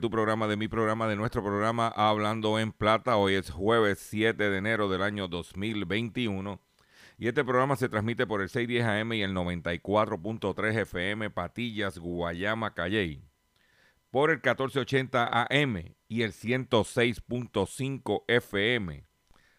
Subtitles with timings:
[0.00, 3.16] Tu programa, de mi programa, de nuestro programa Hablando en Plata.
[3.16, 6.58] Hoy es jueves 7 de enero del año 2021
[7.18, 12.72] y este programa se transmite por el 610 AM y el 94.3 FM Patillas, Guayama,
[12.72, 13.22] Calley,
[14.10, 19.04] por el 1480 AM y el 106.5 FM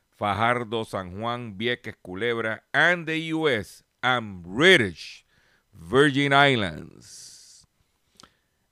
[0.09, 5.23] Fajardo, San Juan, Vieques, Culebra, and the US and British
[5.71, 7.30] Virgin Islands.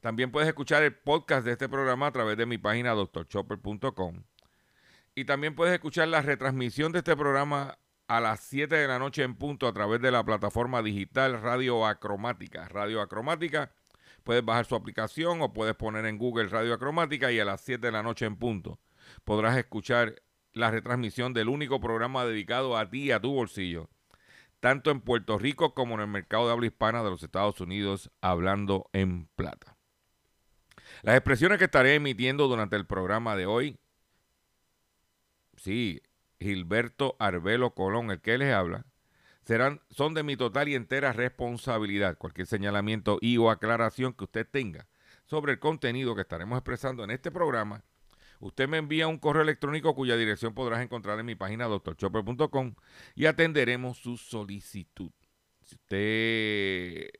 [0.00, 4.22] También puedes escuchar el podcast de este programa a través de mi página drchopper.com.
[5.14, 9.22] Y también puedes escuchar la retransmisión de este programa a las 7 de la noche
[9.22, 12.68] en punto a través de la plataforma digital Radio Acromática.
[12.68, 13.72] Radio Acromática,
[14.24, 17.86] puedes bajar su aplicación o puedes poner en Google Radio Acromática y a las 7
[17.86, 18.78] de la noche en punto
[19.24, 20.22] podrás escuchar
[20.52, 23.88] la retransmisión del único programa dedicado a ti y a tu bolsillo,
[24.60, 28.10] tanto en Puerto Rico como en el mercado de habla hispana de los Estados Unidos,
[28.20, 29.77] hablando en plata.
[31.02, 33.78] Las expresiones que estaré emitiendo durante el programa de hoy,
[35.56, 36.02] sí,
[36.40, 38.86] Gilberto Arbelo Colón, el que les habla,
[39.44, 42.18] serán, son de mi total y entera responsabilidad.
[42.18, 44.88] Cualquier señalamiento y o aclaración que usted tenga
[45.26, 47.84] sobre el contenido que estaremos expresando en este programa,
[48.40, 52.74] usted me envía un correo electrónico cuya dirección podrás encontrar en mi página doctorchopper.com
[53.14, 55.12] y atenderemos su solicitud.
[55.62, 57.10] Si usted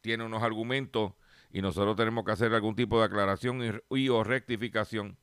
[0.00, 1.12] tiene unos argumentos
[1.54, 5.16] y nosotros tenemos que hacer algún tipo de aclaración y, y o rectificación,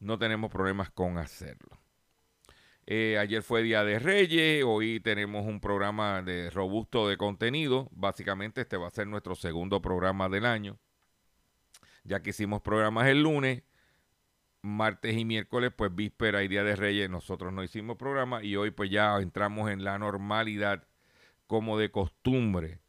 [0.00, 1.78] no tenemos problemas con hacerlo.
[2.86, 7.90] Eh, ayer fue Día de Reyes, hoy tenemos un programa de robusto de contenido.
[7.92, 10.78] Básicamente este va a ser nuestro segundo programa del año.
[12.02, 13.62] Ya que hicimos programas el lunes,
[14.62, 18.70] martes y miércoles, pues víspera y Día de Reyes, nosotros no hicimos programa y hoy
[18.70, 20.88] pues ya entramos en la normalidad
[21.46, 22.80] como de costumbre.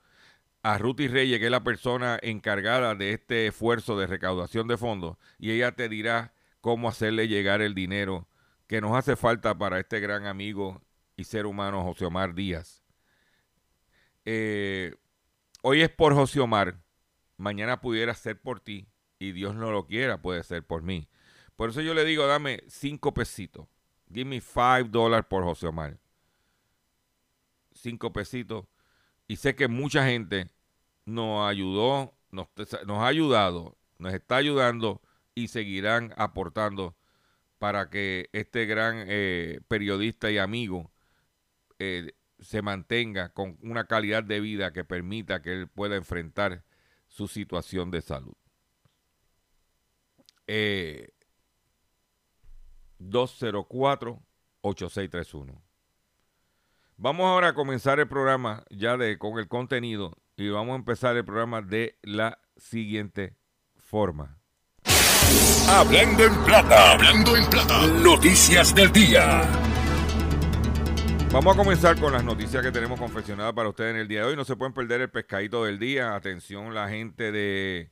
[0.62, 5.17] a Ruti Reyes, que es la persona encargada de este esfuerzo de recaudación de fondos,
[5.38, 8.29] y ella te dirá cómo hacerle llegar el dinero
[8.69, 10.81] que nos hace falta para este gran amigo
[11.17, 12.82] y ser humano José Omar Díaz.
[14.25, 14.94] eh,
[15.62, 16.76] hoy es por José Omar,
[17.37, 18.88] mañana pudiera ser por ti
[19.19, 21.09] y Dios no lo quiera, puede ser por mí.
[21.56, 23.67] Por eso yo le digo, dame cinco pesitos.
[24.12, 25.99] Give me five dólares por José Omar.
[27.75, 28.67] Cinco pesitos.
[29.32, 30.50] Y sé que mucha gente
[31.06, 32.49] nos ayudó, nos,
[32.87, 35.00] ha ayudado, nos está ayudando
[35.34, 36.94] y seguirán aportando
[37.58, 40.93] para que este gran eh, periodista y amigo
[41.79, 46.62] eh, se mantenga con una calidad de vida que permita que él pueda enfrentar
[47.08, 48.35] su situación de salud.
[53.00, 55.72] 204-8631.
[57.02, 61.16] Vamos ahora a comenzar el programa ya de con el contenido y vamos a empezar
[61.16, 63.34] el programa de la siguiente
[63.76, 64.38] forma.
[65.69, 69.43] Hablando en plata, hablando en plata, noticias del día.
[71.32, 74.26] Vamos a comenzar con las noticias que tenemos confeccionadas para ustedes en el día de
[74.26, 74.37] hoy.
[74.37, 76.14] No se pueden perder el pescadito del día.
[76.14, 77.90] Atención la gente de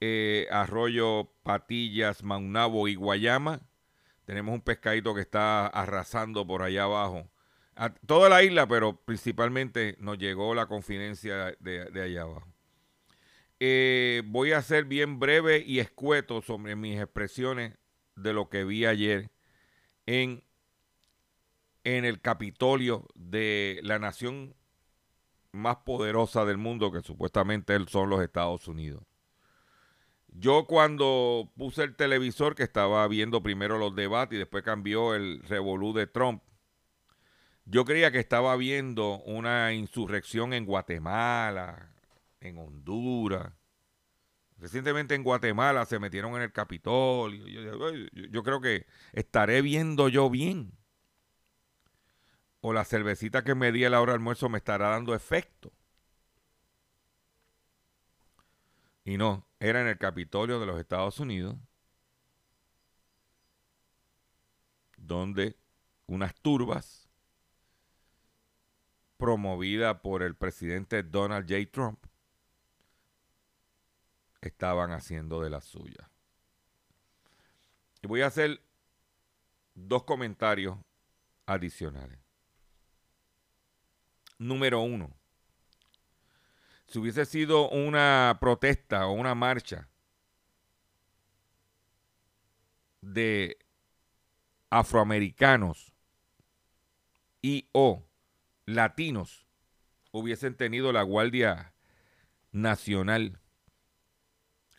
[0.00, 3.60] eh, Arroyo, Patillas, Maunabo y Guayama.
[4.24, 7.28] Tenemos un pescadito que está arrasando por allá abajo.
[7.76, 12.48] A toda la isla, pero principalmente nos llegó la confidencia de, allá abajo.
[13.60, 17.74] Eh, voy a ser bien breve y escueto sobre mis expresiones
[18.14, 19.30] de lo que vi ayer
[20.06, 20.42] en
[21.86, 24.56] en el Capitolio de la nación
[25.52, 29.04] más poderosa del mundo, que supuestamente son los Estados Unidos.
[30.26, 35.40] Yo cuando puse el televisor, que estaba viendo primero los debates y después cambió el
[35.44, 36.42] revolú de Trump,
[37.66, 41.90] yo creía que estaba viendo una insurrección en Guatemala,
[42.40, 43.52] en Honduras.
[44.58, 47.44] Recientemente en Guatemala se metieron en el Capitolio.
[48.12, 50.72] Yo, creo que estaré viendo yo bien
[52.60, 55.72] o la cervecita que me di a la hora de almuerzo me estará dando efecto.
[59.04, 61.56] Y no, era en el Capitolio de los Estados Unidos,
[64.96, 65.56] donde
[66.06, 67.05] unas turbas
[69.16, 71.70] promovidas por el presidente Donald J.
[71.70, 72.04] Trump
[74.40, 76.10] estaban haciendo de la suya.
[78.02, 78.60] Y voy a hacer
[79.74, 80.78] dos comentarios
[81.46, 82.26] adicionales
[84.38, 85.10] número uno.
[86.86, 89.88] Si hubiese sido una protesta o una marcha
[93.00, 93.58] de
[94.70, 95.92] afroamericanos
[97.42, 98.05] y o
[98.66, 99.46] latinos
[100.12, 101.72] hubiesen tenido la Guardia
[102.52, 103.40] Nacional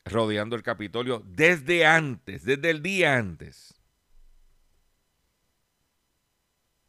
[0.05, 3.73] rodeando el Capitolio desde antes, desde el día antes.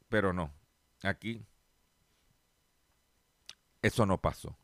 [0.08, 0.52] Pero no,
[1.02, 1.44] aquí
[3.82, 4.56] eso no pasó.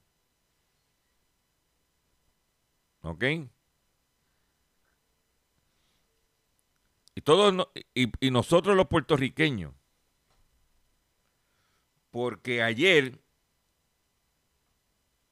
[3.02, 3.24] ¿Ok?
[7.16, 9.74] Y, todos, y, nosotros los puertorriqueños,
[12.14, 13.20] porque ayer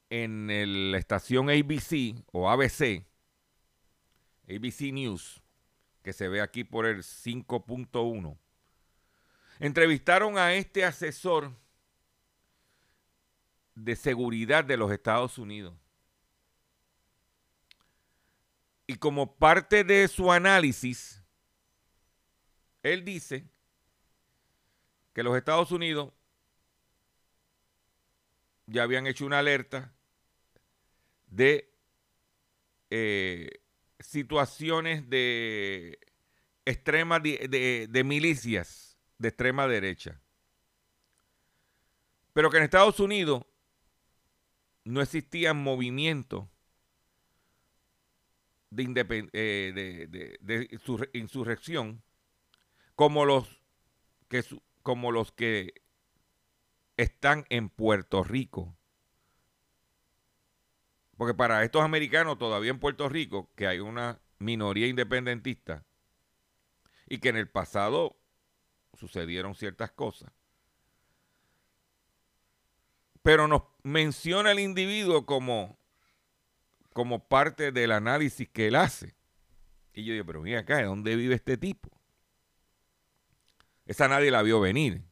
[0.09, 3.05] en la estación ABC o ABC,
[4.49, 5.41] ABC News,
[6.01, 8.37] que se ve aquí por el 5.1,
[9.59, 11.53] entrevistaron a este asesor
[13.75, 15.73] de seguridad de los Estados Unidos.
[18.87, 21.23] Y como parte de su análisis,
[22.81, 23.47] él dice
[25.13, 26.11] que los Estados Unidos
[28.67, 29.93] ya habían hecho una alerta
[31.27, 31.69] de
[32.89, 33.49] eh,
[33.99, 35.99] situaciones de
[36.65, 40.21] extrema de, de milicias de extrema derecha.
[42.33, 43.45] Pero que en Estados Unidos
[44.83, 46.45] no existían movimientos
[48.69, 50.79] de, eh, de,
[51.13, 52.01] insurrección
[52.95, 53.61] como los
[54.27, 54.43] que
[54.81, 55.82] como los que
[57.03, 58.75] están en Puerto Rico.
[61.17, 65.85] Porque para estos americanos todavía en Puerto Rico, que hay una minoría independentista
[67.07, 68.17] y que en el pasado
[68.93, 70.31] sucedieron ciertas cosas,
[73.21, 75.77] pero nos menciona el individuo como,
[76.91, 79.15] como parte del análisis que él hace.
[79.93, 81.89] Y yo digo, pero mira acá, ¿de dónde vive este tipo?
[83.85, 85.03] Esa nadie la vio venir.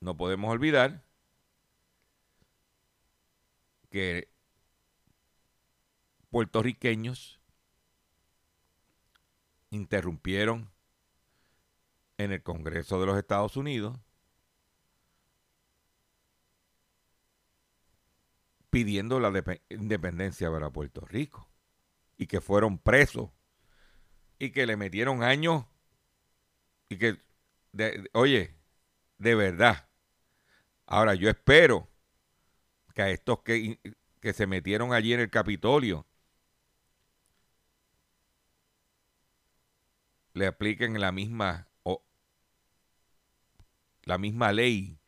[0.00, 1.04] No podemos olvidar
[3.90, 4.28] que
[6.30, 7.40] puertorriqueños
[9.70, 10.70] interrumpieron
[12.16, 13.98] en el Congreso de los Estados Unidos
[18.70, 19.32] pidiendo la
[19.68, 21.48] independencia para Puerto Rico
[22.16, 23.30] y que fueron presos
[24.38, 25.66] y que le metieron años
[26.88, 27.18] y que,
[28.12, 28.54] oye,
[29.18, 29.89] de verdad,
[30.90, 31.88] Ahora yo espero
[32.94, 33.78] que a estos que,
[34.20, 36.04] que se metieron allí en el Capitolio
[40.32, 42.02] le apliquen la misma o,
[44.02, 44.98] la misma ley,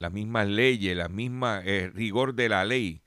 [0.00, 3.04] las mismas leyes, la misma eh, rigor de la ley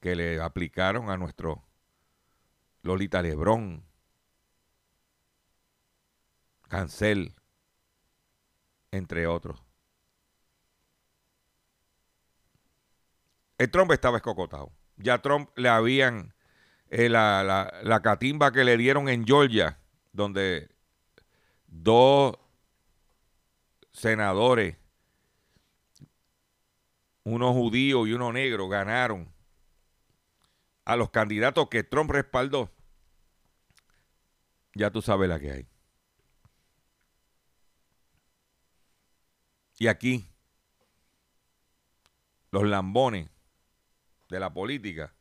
[0.00, 1.62] que le aplicaron a nuestro
[2.82, 3.84] Lolita Lebrón,
[6.68, 7.36] Cancel,
[8.92, 9.60] entre otros.
[13.58, 14.72] El Trump estaba escocotado.
[14.96, 16.34] Ya Trump le habían
[16.88, 19.78] eh, la, la catimba que le dieron en Georgia,
[20.12, 20.70] donde
[21.66, 22.36] dos
[23.92, 24.76] senadores,
[27.24, 29.32] uno judío y uno negro, ganaron
[30.84, 32.70] a los candidatos que Trump respaldó,
[34.74, 35.71] ya tú sabes la que hay.
[39.82, 40.24] Y aquí,
[42.52, 43.28] los lambones
[44.28, 45.12] de la política,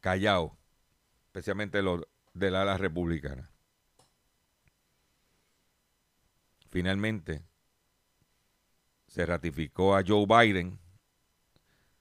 [0.00, 0.52] callados,
[1.26, 3.50] especialmente los del ala republicana.
[6.70, 7.44] Finalmente,
[9.06, 10.80] se ratificó a Joe Biden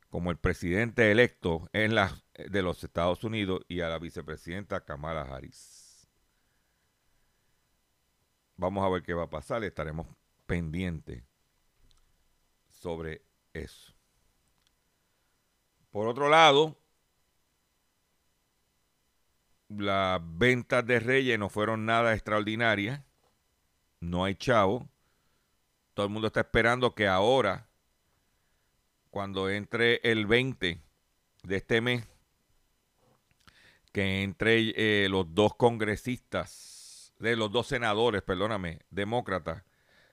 [0.09, 6.07] como el presidente electo de los Estados Unidos y a la vicepresidenta Kamala Harris.
[8.55, 10.07] Vamos a ver qué va a pasar, estaremos
[10.45, 11.28] pendientes
[12.79, 13.21] sobre
[13.53, 13.93] eso.
[15.91, 16.77] Por otro lado,
[19.69, 23.01] las ventas de Reyes no fueron nada extraordinarias.
[23.99, 24.89] No hay chavo.
[25.93, 27.67] Todo el mundo está esperando que ahora
[29.09, 30.79] cuando entre el 20
[31.43, 32.07] de este mes,
[33.91, 39.63] que entre eh, los dos congresistas, de los dos senadores, perdóname, demócratas,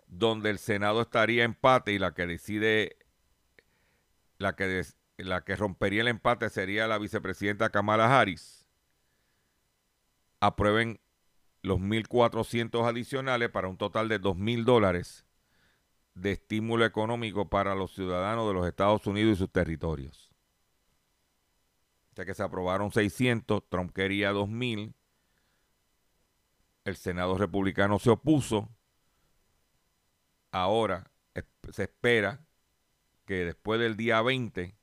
[0.07, 2.97] donde el Senado estaría empate y la que decide,
[4.39, 4.85] la que,
[5.19, 8.69] la que rompería el empate sería la vicepresidenta Kamala Harris,
[10.41, 11.01] aprueben
[11.63, 15.27] los 1.400 adicionales para un total de 2.000 dólares
[16.15, 20.31] de estímulo económico para los ciudadanos de los Estados Unidos y sus territorios.
[22.15, 24.95] Ya que se aprobaron 600, Trump quería 2000,
[26.85, 28.71] el Senado republicano se opuso.
[30.57, 31.11] Ahora
[31.71, 32.41] se espera
[33.27, 34.75] que después del día 20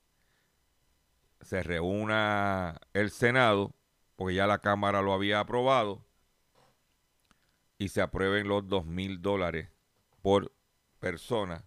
[1.42, 3.74] se reúna el Senado,
[4.16, 6.06] porque ya la Cámara lo había aprobado,
[7.80, 9.68] y se aprueben los dos mil dólares
[10.22, 10.54] por
[11.00, 11.64] personas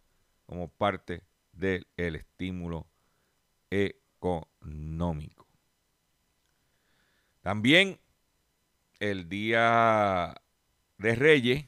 [0.46, 2.86] como parte del estímulo
[3.70, 5.48] económico.
[7.40, 7.98] También
[9.00, 10.40] el día
[10.96, 11.66] de Reyes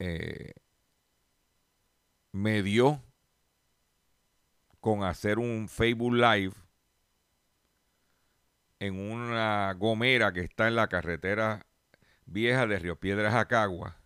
[0.00, 0.52] eh,
[2.32, 3.00] me dio
[4.80, 6.54] con hacer un Facebook Live
[8.80, 11.64] en una gomera que está en la carretera
[12.26, 14.00] vieja de Río Piedras a Cagua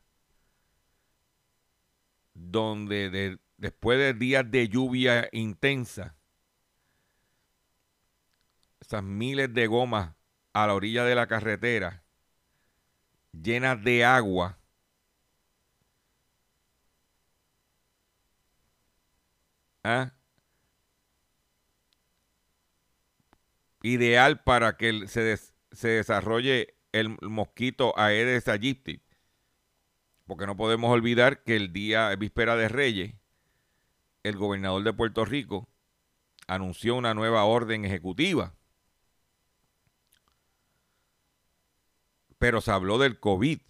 [2.34, 6.16] donde después de días de lluvia intensa,
[8.80, 10.14] esas miles de gomas
[10.52, 12.04] a la orilla de la carretera,
[13.32, 14.58] llenas de agua,
[19.84, 20.12] ¿ah?
[23.82, 25.36] ideal para que se,
[25.72, 29.04] se desarrolle el mosquito Aedes aegypti
[30.26, 33.14] porque no podemos olvidar que el día víspera de Reyes,
[34.22, 35.68] el gobernador de Puerto Rico
[36.46, 38.54] anunció una nueva orden ejecutiva.
[42.38, 43.60] Pero se habló del COVID,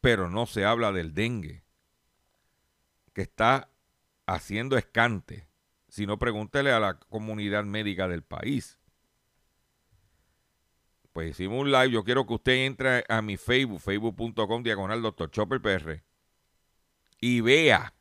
[0.00, 1.64] pero no se habla del dengue,
[3.12, 3.70] que está
[4.26, 5.46] haciendo escante.
[5.90, 8.78] Si no, pregúntele a la comunidad médica del país.
[11.12, 11.90] Pues hicimos un live.
[11.90, 15.30] Yo quiero que usted entre a mi Facebook, facebook.com diagonal Dr.
[15.30, 16.02] Chopper PR,
[17.20, 17.92] y vea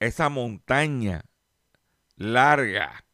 [0.00, 1.24] esa montaña
[2.16, 3.04] larga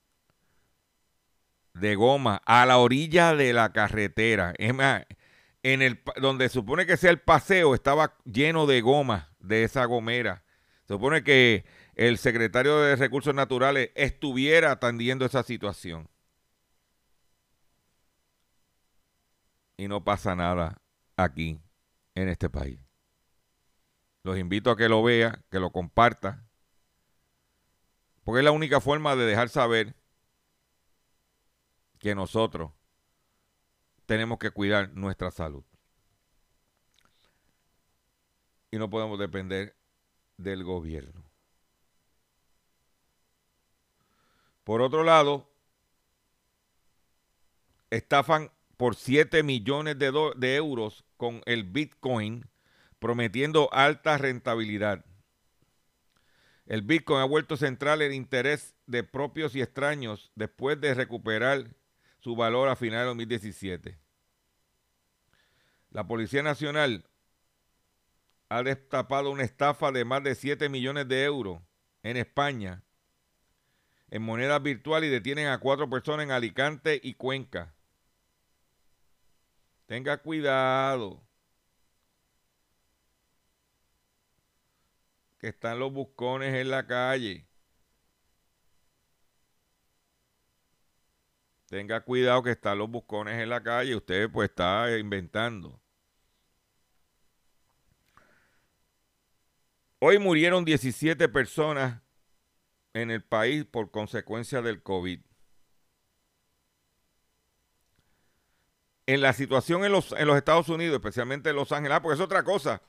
[1.74, 4.54] de goma a la orilla de la carretera.
[4.58, 5.04] Es más,
[5.62, 10.44] en el donde supone que sea el paseo estaba lleno de goma de esa gomera.
[10.86, 11.64] Se supone que
[11.94, 16.08] el secretario de Recursos Naturales estuviera atendiendo esa situación.
[19.76, 20.80] Y no pasa nada
[21.16, 21.60] aquí
[22.14, 22.80] en este país.
[24.22, 26.44] Los invito a que lo vea, que lo comparta,
[28.24, 29.94] porque es la única forma de dejar saber
[31.98, 32.72] que nosotros
[34.10, 35.62] tenemos que cuidar nuestra salud.
[38.72, 39.76] Y no podemos depender
[40.36, 41.30] del gobierno.
[44.64, 45.48] Por otro lado,
[47.90, 52.50] estafan por 7 millones de, euros con el Bitcoin,
[52.98, 55.04] prometiendo alta rentabilidad.
[56.66, 61.76] El Bitcoin ha vuelto central el interés de propios y extraños después de recuperar
[62.18, 63.99] su valor a finales de 2017.
[65.90, 67.04] La Policía Nacional
[68.48, 71.60] ha destapado una estafa de más de 7 millones de euros
[72.02, 72.82] en España
[74.10, 77.74] en monedas virtuales y detienen a cuatro personas en Alicante y Cuenca.
[79.86, 81.22] Tenga cuidado.
[85.38, 87.46] Que están los buscones en la calle.
[91.66, 93.94] Tenga cuidado que están los buscones en la calle.
[93.94, 95.79] Usted pues está inventando.
[100.02, 102.00] Hoy murieron 17 personas
[102.94, 105.20] en el país por consecuencia del COVID.
[109.06, 112.42] En la situación en los, Estados Unidos, especialmente en Los Ángeles, ah, porque es otra
[112.44, 112.80] cosa.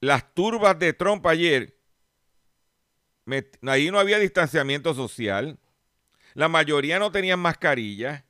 [0.00, 1.76] Las turbas de Trump ayer,
[3.66, 5.58] ahí no había distanciamiento social.
[6.32, 8.24] La mayoría no tenían mascarilla.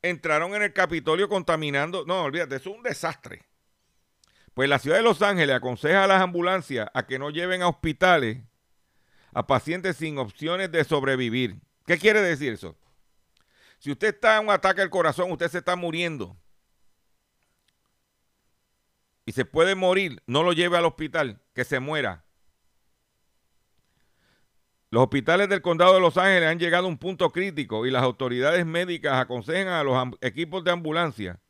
[0.00, 2.06] Entraron en el Capitolio contaminando.
[2.06, 3.44] No, olvídate, es un desastre.
[4.54, 7.68] Pues la ciudad de Los Ángeles aconseja a las ambulancias a que no lleven a
[7.68, 8.38] hospitales
[9.32, 11.56] a pacientes sin opciones de sobrevivir.
[11.86, 12.76] ¿Qué quiere decir eso?
[13.78, 16.36] Si usted está en un ataque al corazón, usted se está muriendo
[19.26, 22.24] y se puede morir, no lo lleve al hospital, que se muera.
[24.90, 28.04] Los hospitales del condado de Los Ángeles han llegado a un punto crítico y las
[28.04, 31.40] autoridades médicas aconsejan a los equipos de ambulancia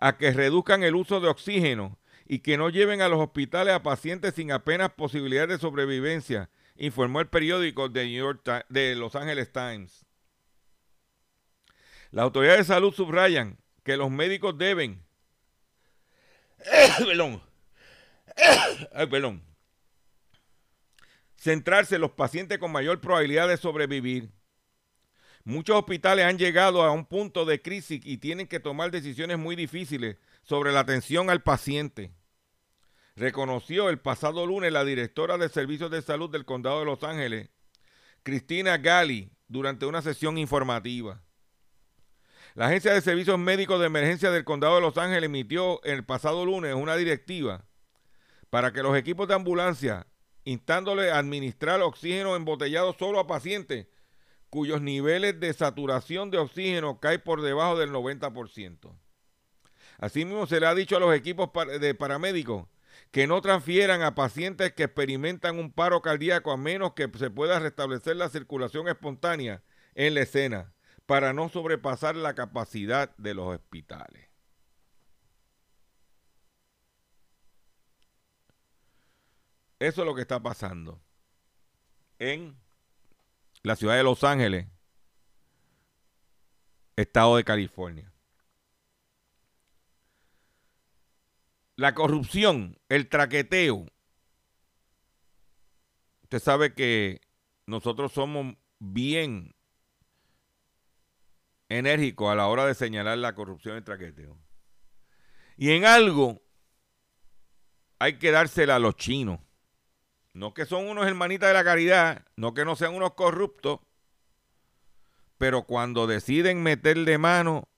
[0.00, 1.98] a que reduzcan el uso de oxígeno
[2.32, 7.20] y que no lleven a los hospitales a pacientes sin apenas posibilidad de sobrevivencia, informó
[7.20, 10.06] el periódico de, Los Angeles Times.
[12.10, 15.04] Las autoridades de salud subrayan que los médicos deben
[21.36, 24.30] centrarse en los pacientes con mayor probabilidad de sobrevivir.
[25.44, 29.54] Muchos hospitales han llegado a un punto de crisis y tienen que tomar decisiones muy
[29.54, 32.10] difíciles sobre la atención al paciente.
[33.14, 37.50] Reconoció el pasado lunes la directora de Servicios de Salud del Condado de Los Ángeles,
[38.22, 41.22] Cristina Gali, durante una sesión informativa.
[42.54, 46.46] La Agencia de Servicios Médicos de Emergencia del Condado de Los Ángeles emitió el pasado
[46.46, 47.66] lunes una directiva
[48.48, 50.06] para que los equipos de ambulancia
[50.44, 53.88] instándole a administrar oxígeno embotellado solo a pacientes
[54.48, 58.98] cuyos niveles de saturación de oxígeno caen por debajo del 90%.
[59.98, 62.66] Asimismo, se le ha dicho a los equipos de paramédicos
[63.12, 67.58] que no transfieran a pacientes que experimentan un paro cardíaco a menos que se pueda
[67.58, 69.62] restablecer la circulación espontánea
[69.94, 70.72] en la escena
[71.04, 74.28] para no sobrepasar la capacidad de los hospitales.
[79.78, 81.02] Eso es lo que está pasando
[82.18, 82.56] en
[83.62, 84.68] la ciudad de Los Ángeles,
[86.96, 88.11] estado de California.
[91.82, 93.88] La corrupción, el traqueteo.
[96.22, 97.20] Usted sabe que
[97.66, 99.56] nosotros somos bien
[101.68, 104.38] enérgicos a la hora de señalar la corrupción y el traqueteo.
[105.56, 106.40] Y en algo
[107.98, 109.40] hay que dársela a los chinos.
[110.34, 113.80] No que son unos hermanitas de la caridad, no que no sean unos corruptos,
[115.36, 117.68] pero cuando deciden meterle mano,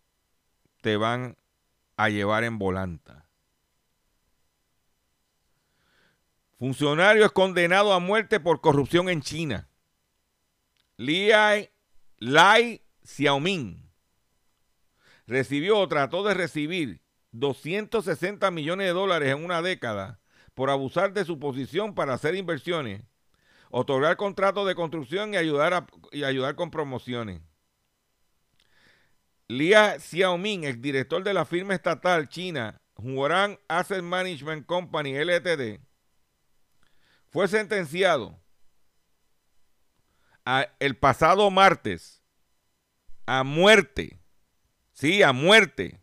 [0.82, 1.38] te van
[1.96, 3.23] a llevar en volanta.
[6.64, 9.68] Funcionario es condenado a muerte por corrupción en China.
[10.96, 11.70] Lai,
[12.16, 13.92] Lai Xiaoming
[15.26, 20.22] recibió o trató de recibir 260 millones de dólares en una década
[20.54, 23.02] por abusar de su posición para hacer inversiones,
[23.68, 27.42] otorgar contratos de construcción y ayudar, y ayudar con promociones.
[29.48, 35.83] Lia Xiaoming, exdirector de la firma estatal china Huarang Asset Management Company LTD,
[37.34, 38.40] fue sentenciado
[40.78, 42.22] el pasado martes
[43.26, 44.20] a muerte,
[44.92, 46.00] sí, a muerte,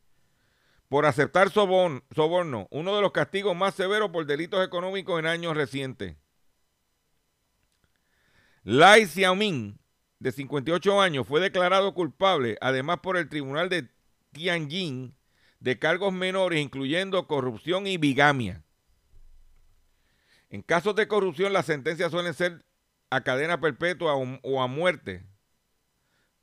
[0.90, 6.18] por aceptar soborno, uno de los castigos más severos por delitos económicos en años recientes.
[8.64, 9.80] Lai Xiaoming,
[10.20, 13.90] de 58 años, fue declarado culpable, además por el Tribunal de
[14.34, 15.16] Tianjin,
[15.62, 18.66] de cargos menores, incluyendo corrupción y bigamia.
[20.52, 22.66] En casos de corrupción, las sentencias suelen ser
[23.10, 25.26] a cadena perpetua o, a muerte,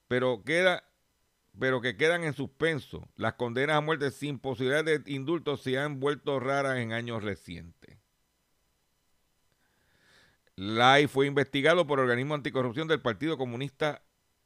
[0.09, 0.83] pero, queda,
[1.59, 3.07] pero que quedan en suspenso.
[3.17, 7.99] Las condenas a muerte sin posibilidad de indulto se han vuelto raras en años recientes.
[10.57, 14.03] Lai fue investigado por el organismo anticorrupción del Partido Comunista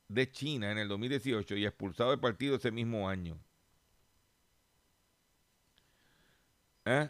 [0.08, 3.38] de China en el 2018 y expulsado del partido ese mismo año.
[6.84, 7.08] ¿Eh?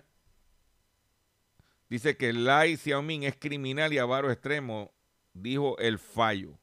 [1.93, 4.95] Dice que Lai Xiaoming es criminal y avaro extremo,
[5.35, 6.59] dijo el fallo.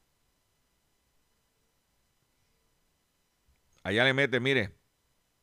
[3.84, 4.74] Allá le mete, mire,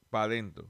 [0.10, 0.70] para adentro.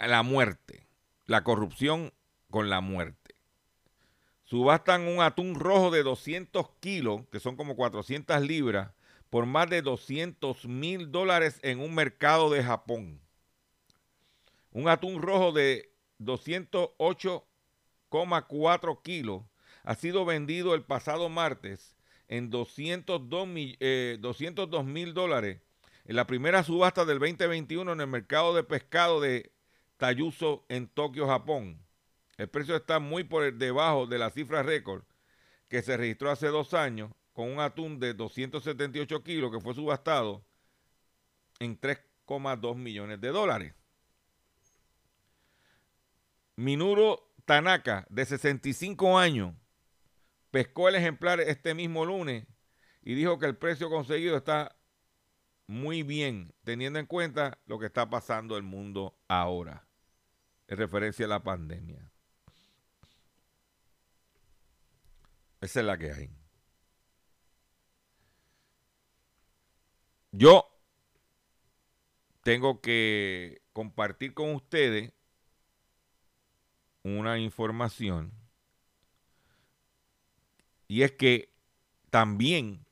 [0.00, 0.88] La muerte
[1.30, 2.12] la corrupción
[2.50, 3.36] con la muerte.
[4.42, 8.92] Subastan un atún rojo de 200 kilos, que son como 400 libras,
[9.28, 13.20] por más de 200 mil dólares en un mercado de Japón.
[14.72, 19.42] Un atún rojo de 208,4 kilos
[19.82, 21.96] ha sido vendido el pasado martes
[22.28, 23.48] en 202
[23.80, 24.18] eh,
[24.84, 25.60] mil dólares
[26.04, 29.52] en la primera subasta del 2021 en el mercado de pescado de
[29.96, 31.84] Tayuso en Tokio, Japón.
[32.36, 35.02] El precio está muy por debajo de la cifra récord
[35.68, 40.44] que se registró hace dos años con un atún de 278 kilos que fue subastado
[41.58, 43.74] en 3,2 millones de dólares.
[46.60, 49.54] Minuro Tanaka, de 65 años,
[50.50, 52.46] pescó el ejemplar este mismo lunes
[53.00, 54.76] y dijo que el precio conseguido está
[55.66, 59.88] muy bien, teniendo en cuenta lo que está pasando el mundo ahora
[60.68, 62.12] en referencia a la pandemia.
[65.62, 66.30] Esa es la que hay.
[70.30, 70.70] Yo
[72.42, 75.14] tengo que compartir con ustedes
[77.02, 78.32] una información
[80.90, 81.54] y es que
[82.10, 82.84] también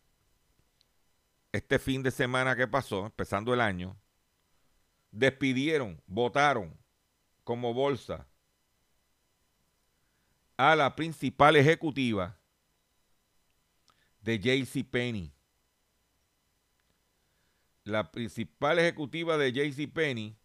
[1.51, 3.97] este fin de semana que pasó, empezando el año,
[5.11, 6.79] despidieron, votaron
[7.42, 8.29] como bolsa
[10.57, 12.38] a la principal ejecutiva
[14.21, 15.33] de JC Penny.
[17.83, 20.37] La principal ejecutiva de JC Penny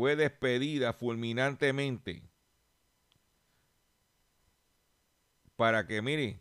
[0.00, 2.22] fue despedida fulminantemente
[5.56, 6.40] para que, mire,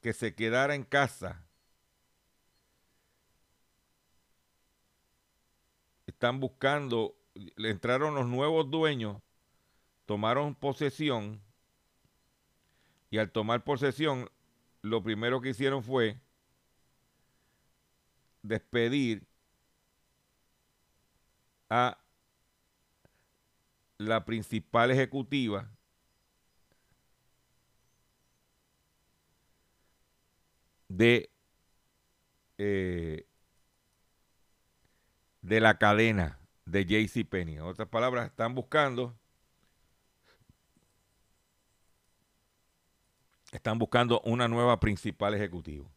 [0.00, 1.44] que se quedara en casa.
[6.06, 9.20] Están buscando le entraron los nuevos dueños,
[10.06, 11.42] tomaron posesión
[13.10, 14.30] y al tomar posesión,
[14.80, 16.20] lo primero que hicieron fue
[18.42, 19.26] despedir
[21.68, 21.98] a
[24.02, 25.70] la principal ejecutiva
[30.88, 31.30] de,
[32.58, 33.26] eh,
[35.40, 37.54] de la cadena de JC Penny.
[37.56, 39.16] En otras palabras, están buscando
[43.52, 45.92] están buscando una nueva principal ejecutivo.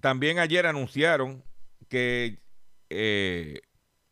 [0.00, 1.44] También ayer anunciaron
[1.88, 2.40] que
[2.88, 3.60] eh,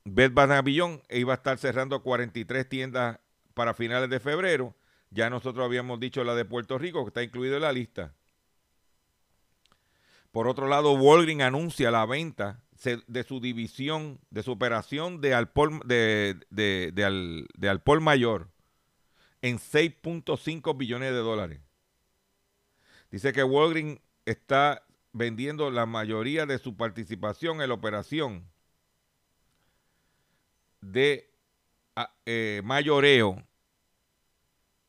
[0.04, 0.66] Bed Bath
[1.11, 3.18] iba a estar cerrando 43 tiendas
[3.54, 4.74] para finales de febrero.
[5.11, 8.14] Ya nosotros habíamos dicho la de Puerto Rico, que está incluido en la lista.
[10.30, 12.62] Por otro lado, Walgreens anuncia la venta
[13.06, 18.50] de su división, de su operación de Alpol, de, de, Alpol Mayor
[19.42, 21.61] en 6.5 billones de dólares.
[23.11, 28.48] Dice que Walgreens está vendiendo la mayoría de su participación en la operación
[30.80, 31.30] de
[32.26, 33.42] eh, mayoreo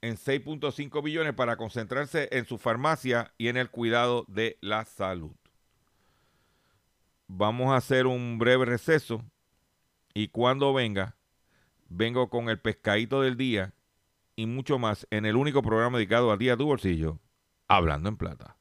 [0.01, 5.31] en 6.5 billones para concentrarse en su farmacia y en el cuidado de la salud.
[7.27, 9.23] Vamos a hacer un breve receso
[10.13, 11.15] y cuando venga,
[11.89, 13.73] vengo con el pescadito del día
[14.35, 17.19] y mucho más en el único programa dedicado al día tu bolsillo,
[17.67, 18.55] Hablando en Plata.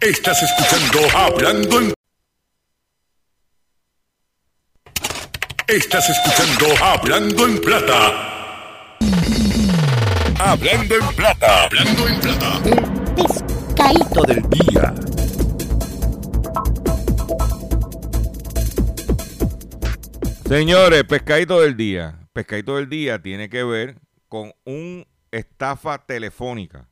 [0.00, 1.94] Estás escuchando Hablando en
[5.66, 8.98] Estás escuchando Hablando en Plata.
[10.38, 11.64] Hablando en Plata.
[11.64, 12.60] Hablando en Plata.
[12.66, 14.94] El pescadito del día.
[20.46, 22.18] Señores, pescadito del día.
[22.34, 23.98] Pescadito del día tiene que ver
[24.28, 26.90] con una estafa telefónica.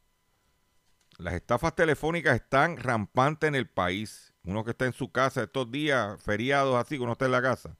[1.19, 4.33] Las estafas telefónicas están rampantes en el país.
[4.45, 7.43] Uno que está en su casa estos días, feriados así, que uno está en la
[7.43, 7.77] casa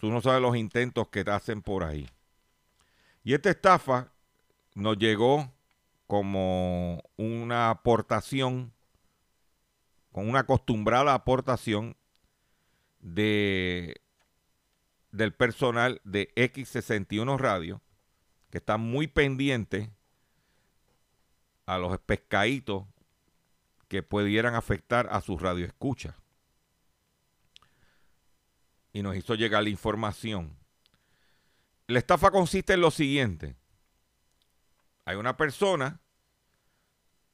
[0.00, 2.08] Tú no sabes los intentos que te hacen por ahí.
[3.22, 4.14] Y esta estafa
[4.74, 5.52] nos llegó
[6.06, 8.72] como una aportación,
[10.10, 11.98] con una acostumbrada aportación
[13.00, 14.00] de,
[15.12, 17.82] del personal de X61 Radio,
[18.48, 19.90] que está muy pendiente
[21.66, 22.86] a los pescaditos
[23.86, 26.16] que pudieran afectar a su radioescucha.
[28.92, 30.56] Y nos hizo llegar la información.
[31.86, 33.56] La estafa consiste en lo siguiente.
[35.04, 36.00] Hay una persona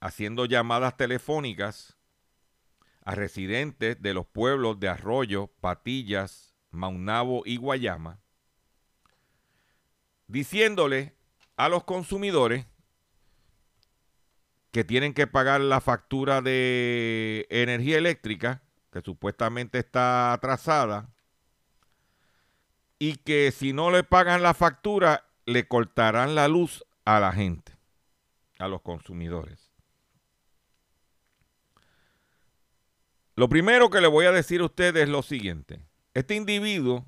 [0.01, 1.97] haciendo llamadas telefónicas
[3.05, 8.21] a residentes de los pueblos de Arroyo, Patillas, Maunabo y Guayama,
[10.27, 11.15] diciéndole
[11.57, 12.67] a los consumidores
[14.73, 21.15] que tienen que pagar la factura de energía eléctrica, que supuestamente está atrasada,
[22.99, 27.73] y que si no le pagan la factura, le cortarán la luz a la gente,
[28.59, 29.71] a los consumidores.
[33.35, 35.81] Lo primero que le voy a decir a ustedes es lo siguiente.
[36.15, 37.05] Este individuo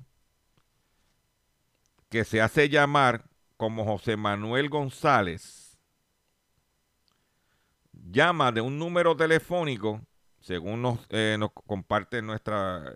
[2.09, 3.25] que se hace llamar
[3.57, 5.77] como José Manuel González,
[7.91, 10.01] llama de un número telefónico,
[10.39, 12.93] según nos, eh, nos comparte nuestra,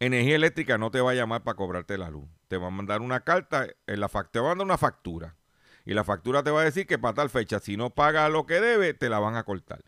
[0.00, 2.28] Energía Eléctrica no te va a llamar para cobrarte la luz.
[2.48, 5.36] Te va a mandar una carta, en la te va a mandar una factura.
[5.84, 8.46] Y la factura te va a decir que para tal fecha, si no paga lo
[8.46, 9.84] que debe, te la van a cortar.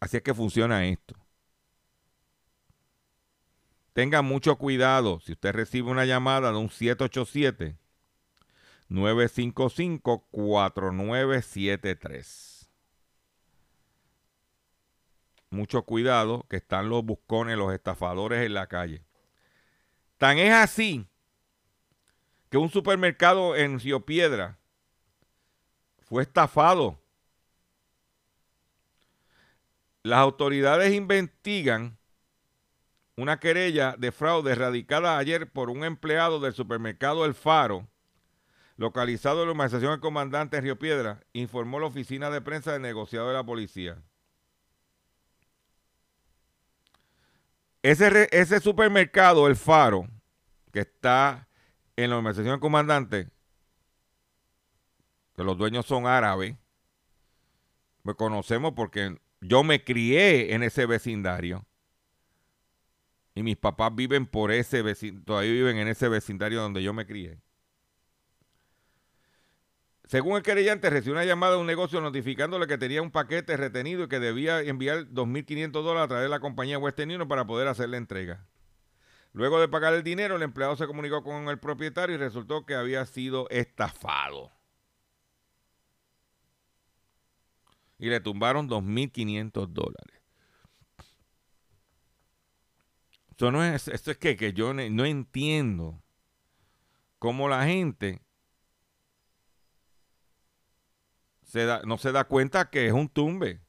[0.00, 1.14] Así es que funciona esto.
[3.92, 7.76] Tenga mucho cuidado si usted recibe una llamada de un 787
[8.88, 12.56] 955 4973
[15.50, 19.05] mucho cuidado, que están los buscones, los estafadores en la calle.
[20.18, 21.06] Tan es así
[22.50, 24.58] que un supermercado en Río Piedra
[26.00, 26.98] fue estafado.
[30.02, 31.98] Las autoridades investigan
[33.16, 37.88] una querella de fraude radicada ayer por un empleado del supermercado El Faro,
[38.76, 42.82] localizado en la organización del comandante en Río Piedra, informó la oficina de prensa del
[42.82, 44.02] negociado de la policía.
[47.88, 50.08] Ese, supermercado, el Faro,
[50.72, 51.46] que está
[51.94, 53.28] en la organización comandante,
[55.36, 56.56] que los dueños son árabes,
[58.02, 61.64] me conocemos porque yo me crié en ese vecindario.
[63.36, 67.06] Y mis papás viven por ese vecindario, todavía viven en ese vecindario donde yo me
[67.06, 67.38] crié.
[70.06, 74.04] Según el querellante, recibió una llamada de un negocio notificándole que tenía un paquete retenido
[74.04, 77.66] y que debía enviar 2.500 dólares a través de la compañía Western Union para poder
[77.66, 78.46] hacer la entrega.
[79.32, 82.76] Luego de pagar el dinero, el empleado se comunicó con el propietario y resultó que
[82.76, 84.52] había sido estafado.
[87.98, 90.22] Y le tumbaron 2.500 dólares.
[93.36, 96.00] Eso no es, esto es que, que yo no entiendo
[97.18, 98.25] cómo la gente
[101.84, 103.60] no se da cuenta que es un tumbe.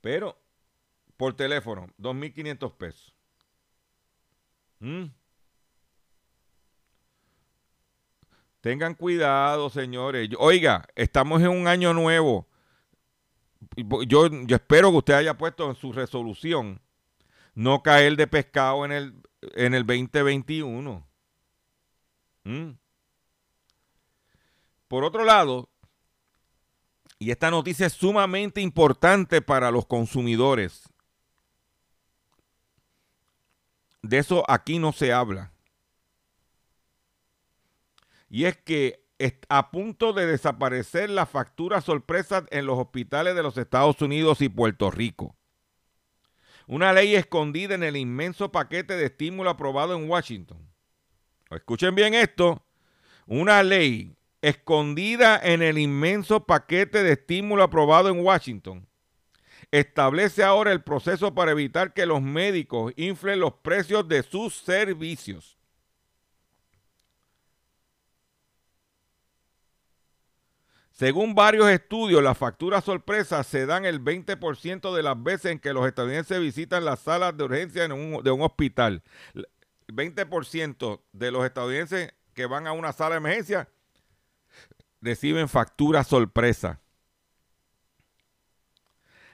[0.00, 0.38] Pero
[1.16, 3.14] por teléfono, 2.500 pesos.
[4.80, 5.04] ¿Mm?
[8.60, 10.28] Tengan cuidado, señores.
[10.38, 12.48] Oiga, estamos en un año nuevo.
[14.06, 16.80] Yo, yo espero que usted haya puesto en su resolución
[17.54, 19.14] no caer de pescado en el,
[19.54, 21.06] en el 2021.
[22.44, 22.70] ¿Mm?
[24.94, 25.68] Por otro lado,
[27.18, 30.84] y esta noticia es sumamente importante para los consumidores,
[34.02, 35.52] de eso aquí no se habla.
[38.28, 39.04] Y es que
[39.48, 44.48] a punto de desaparecer la factura sorpresa en los hospitales de los Estados Unidos y
[44.48, 45.34] Puerto Rico.
[46.68, 50.72] Una ley escondida en el inmenso paquete de estímulo aprobado en Washington.
[51.50, 52.64] Escuchen bien esto.
[53.26, 58.86] Una ley escondida en el inmenso paquete de estímulo aprobado en Washington
[59.70, 65.56] establece ahora el proceso para evitar que los médicos inflen los precios de sus servicios.
[70.92, 75.72] Según varios estudios, las facturas sorpresas se dan el 20% de las veces en que
[75.72, 79.02] los estadounidenses visitan las salas de urgencia de un hospital.
[79.34, 79.46] El
[79.88, 83.68] 20% de los estadounidenses que van a una sala de emergencia
[85.04, 86.80] reciben facturas sorpresa.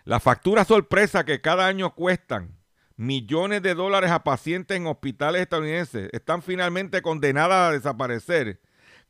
[0.04, 2.58] Las facturas sorpresa que cada año cuestan
[2.96, 8.60] millones de dólares a pacientes en hospitales estadounidenses están finalmente condenadas a desaparecer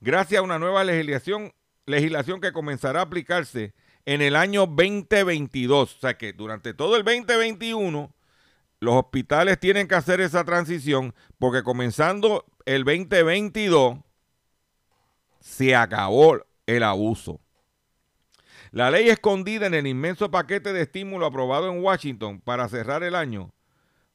[0.01, 1.53] gracias a una nueva legislación
[1.87, 5.97] legislación que comenzará a aplicarse en el año 2022.
[5.97, 8.15] O sea que durante todo el 2021
[8.81, 13.99] los hospitales tienen que hacer esa transición porque comenzando el 2022
[15.41, 16.39] se acabó
[16.77, 17.41] el abuso.
[18.71, 23.15] La ley escondida en el inmenso paquete de estímulo aprobado en Washington para cerrar el
[23.15, 23.53] año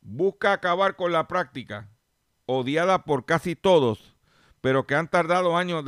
[0.01, 1.89] busca acabar con la práctica
[2.45, 4.15] odiada por casi todos,
[4.61, 5.83] pero que han tardado años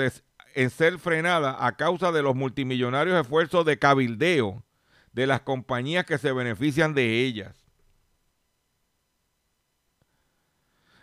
[0.55, 4.63] en ser frenada a causa de los multimillonarios esfuerzos de cabildeo
[5.13, 7.66] de las compañías que se benefician de ellas.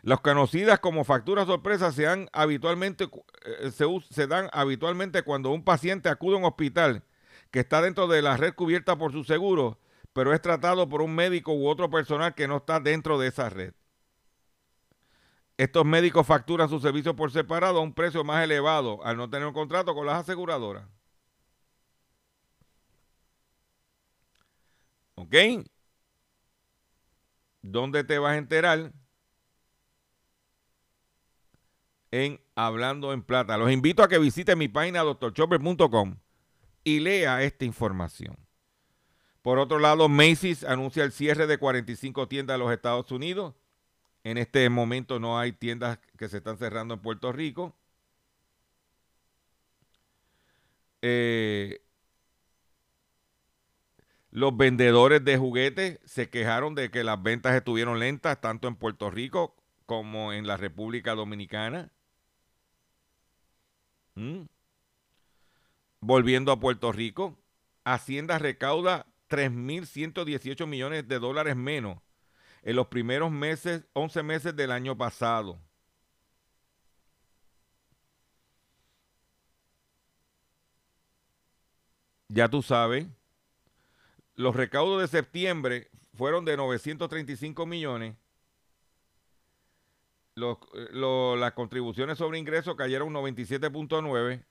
[0.05, 3.09] Las conocidas como facturas sorpresas se, dan habitualmente,
[3.47, 3.71] eh,
[4.11, 7.03] se, dan habitualmente cuando un paciente acude a un hospital
[7.51, 9.79] que está dentro de la red cubierta por su seguro,
[10.13, 13.49] pero es tratado por un médico u otro personal que no está dentro de esa
[13.49, 13.73] red.
[15.57, 19.47] Estos médicos facturan sus servicios por separado a un precio más elevado al no tener
[19.49, 20.87] un contrato con las aseguradoras.
[25.15, 25.35] ¿Ok?
[27.63, 28.93] ¿Dónde te vas a enterar?
[32.15, 33.57] En Hablando en Plata.
[33.59, 36.17] Los invito a que visiten mi página doctorchopper.com
[36.85, 38.37] y lea esta información.
[39.43, 43.55] Por otro lado, Macy's anuncia el cierre de 45 tiendas de los Estados Unidos
[44.25, 47.77] en este momento no hay tiendas que se están cerrando en Puerto Rico.
[51.03, 51.83] Eh,
[54.31, 59.11] los vendedores de juguetes se quejaron de que las ventas estuvieron lentas tanto en Puerto
[59.11, 61.93] Rico como en la República Dominicana.
[64.15, 64.43] ¿Mm?
[66.01, 67.39] Volviendo a Puerto Rico,
[67.85, 71.99] Hacienda recauda 3.118 millones de dólares menos
[72.63, 75.61] en los primeros meses, 11 meses del año pasado.
[82.29, 83.07] Ya tú sabes,
[84.35, 88.17] los recaudos de septiembre fueron de 935 millones.
[90.37, 94.45] Las contribuciones sobre ingresos cayeron 97.9.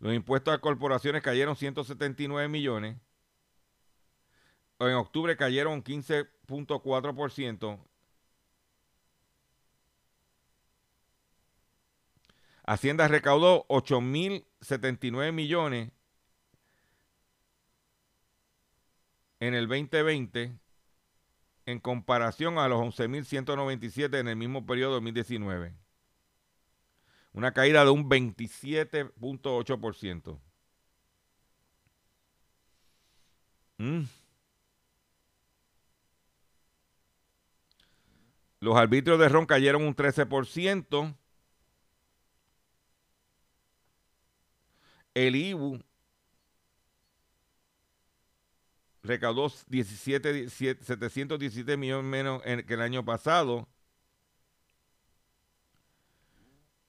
[0.00, 2.96] Los impuestos a corporaciones cayeron 179 millones
[4.86, 7.78] en octubre cayeron 15.4%.
[12.64, 15.90] Hacienda recaudó 8.079 millones
[19.40, 20.52] en el 2020
[21.68, 25.74] en comparación a los 11.197 en el mismo periodo de 2019.
[27.34, 30.40] Una caída de un 27.8%.
[33.76, 34.04] Mm.
[38.60, 41.14] Los arbitrios de Ron cayeron un 13%.
[45.12, 45.82] El IBU
[49.08, 53.66] recaudó 17, 717 millones menos que el año pasado.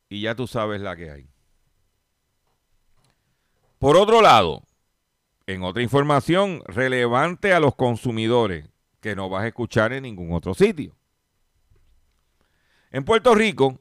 [0.10, 1.30] Y ya tú sabes la que hay.
[3.78, 4.64] Por otro lado,
[5.48, 10.54] en otra información relevante a los consumidores que no vas a escuchar en ningún otro
[10.54, 10.98] sitio.
[12.92, 13.80] En Puerto Rico,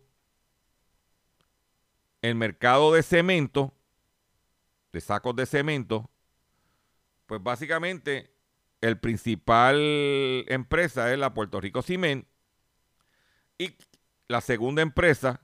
[2.22, 3.74] el mercado de cemento,
[4.92, 6.08] de sacos de cemento,
[7.28, 8.32] pues básicamente
[8.80, 9.76] el principal
[10.48, 12.26] empresa es la Puerto Rico Cement
[13.58, 13.76] y
[14.28, 15.42] la segunda empresa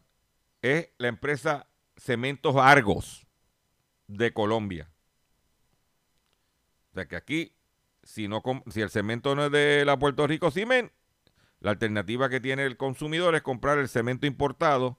[0.63, 3.27] es la empresa Cementos Argos
[4.07, 4.91] de Colombia.
[6.91, 7.55] O sea que aquí,
[8.03, 10.91] si, no, si el cemento no es de la Puerto Rico Cement,
[11.61, 14.99] la alternativa que tiene el consumidor es comprar el cemento importado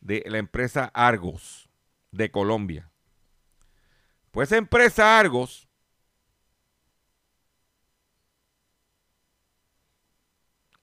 [0.00, 1.68] de la empresa Argos
[2.12, 2.90] de Colombia.
[4.30, 5.68] Pues esa empresa Argos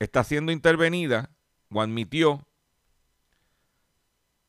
[0.03, 1.29] está siendo intervenida
[1.69, 2.47] o admitió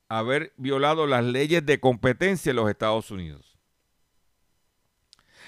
[0.08, 3.58] haber violado las leyes de competencia en los Estados Unidos.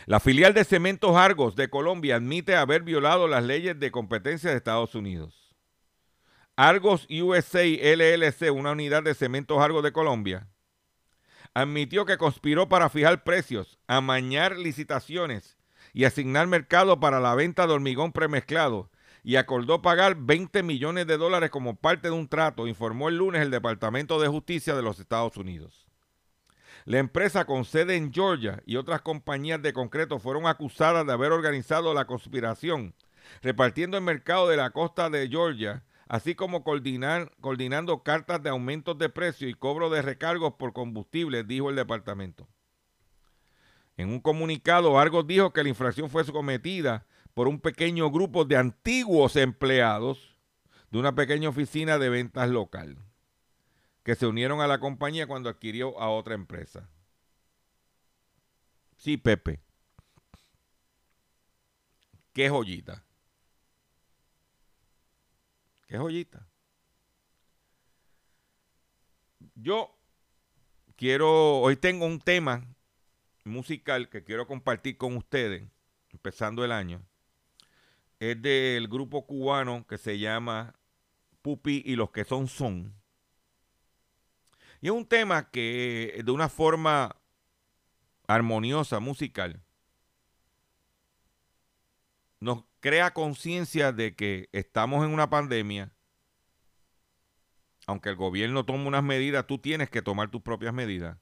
[0.05, 4.57] La filial de Cementos Argos de Colombia admite haber violado las leyes de competencia de
[4.57, 5.57] Estados Unidos.
[6.55, 10.49] Argos USA LLC, una unidad de Cementos Argos de Colombia,
[11.55, 15.57] admitió que conspiró para fijar precios, amañar licitaciones
[15.95, 18.91] y asignar mercado para la venta de hormigón premezclado
[19.25, 23.41] y acordó pagar 20 millones de dólares como parte de un trato, informó el lunes
[23.41, 25.87] el Departamento de Justicia de los Estados Unidos.
[26.85, 31.33] La empresa con sede en Georgia y otras compañías de concreto fueron acusadas de haber
[31.33, 32.95] organizado la conspiración,
[33.41, 39.09] repartiendo el mercado de la costa de Georgia, así como coordinando cartas de aumentos de
[39.09, 42.47] precio y cobro de recargos por combustible, dijo el departamento.
[43.97, 48.57] En un comunicado, Argos dijo que la infracción fue sometida por un pequeño grupo de
[48.57, 50.39] antiguos empleados
[50.91, 52.97] de una pequeña oficina de ventas local
[54.05, 56.89] que se unieron a la compañía cuando adquirió a otra empresa.
[58.97, 59.61] Sí, Pepe.
[62.33, 63.05] Qué joyita.
[65.87, 66.47] Qué joyita.
[69.55, 69.97] Yo
[70.97, 72.65] quiero, hoy tengo un tema
[73.45, 75.65] musical que quiero compartir con ustedes,
[76.11, 77.03] empezando el año
[78.21, 80.75] es del grupo cubano que se llama
[81.43, 82.95] Pupi y los que son son.
[84.81, 87.17] Y es un tema que de una forma
[88.27, 89.63] armoniosa, musical,
[92.41, 95.93] nos crea conciencia de que estamos en una pandemia.
[97.87, 101.19] Aunque el gobierno tome unas medidas, tú tienes que tomar tus propias medidas.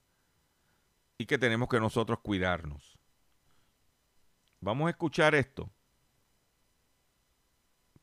[1.17, 2.97] Y que tenemos que nosotros cuidarnos.
[4.59, 5.69] Vamos a escuchar esto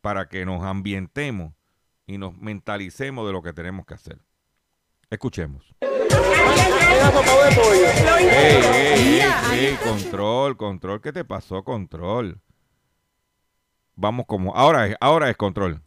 [0.01, 1.53] para que nos ambientemos
[2.07, 4.19] y nos mentalicemos de lo que tenemos que hacer.
[5.11, 5.75] Escuchemos.
[8.21, 9.21] Ey,
[9.53, 11.63] ey, control, control, ¿qué te pasó?
[11.65, 12.41] Control.
[13.97, 15.83] Vamos como, ahora es, ahora es control.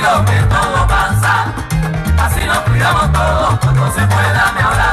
[0.00, 1.46] tranquilo que todo pasa,
[2.22, 4.87] así nos cuidamos todos cuando se pueda me hablar.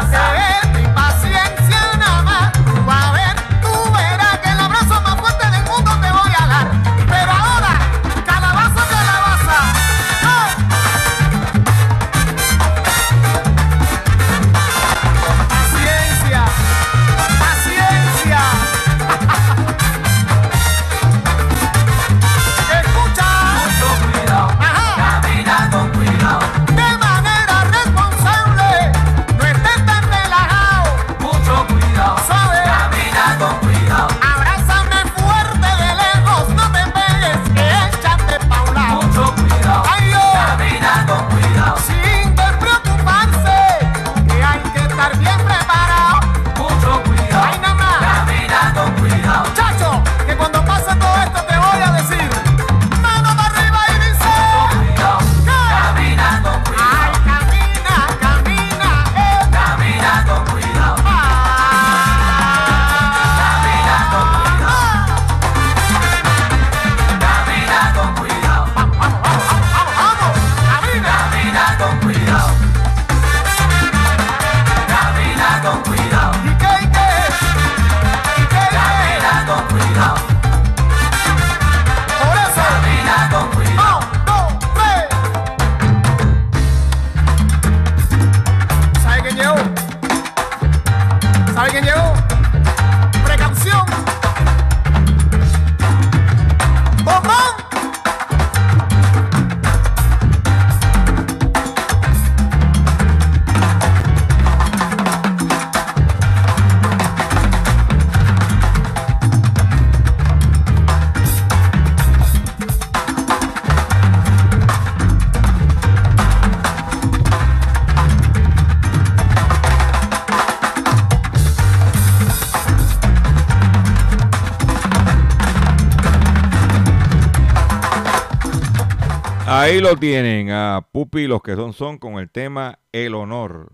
[129.75, 133.73] Ahí lo tienen a Pupi, los que son son, con el tema El honor,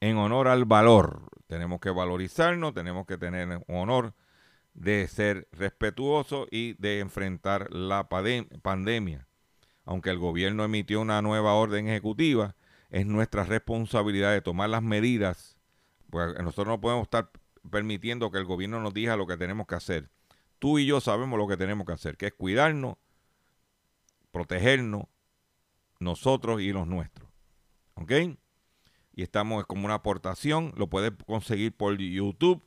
[0.00, 1.28] en honor al valor.
[1.48, 4.14] Tenemos que valorizarnos, tenemos que tener honor
[4.72, 9.28] de ser respetuosos y de enfrentar la pandemia.
[9.84, 12.56] Aunque el gobierno emitió una nueva orden ejecutiva,
[12.88, 15.58] es nuestra responsabilidad de tomar las medidas,
[16.08, 17.28] pues nosotros no podemos estar
[17.70, 20.08] permitiendo que el gobierno nos diga lo que tenemos que hacer.
[20.58, 22.96] Tú y yo sabemos lo que tenemos que hacer, que es cuidarnos,
[24.32, 25.04] protegernos,
[26.00, 27.30] nosotros y los nuestros.
[27.94, 28.12] ¿Ok?
[29.14, 32.62] Y estamos como una aportación, lo puedes conseguir por YouTube.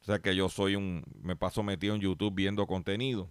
[0.00, 3.30] O sea que yo soy un, me paso metido en YouTube viendo contenido.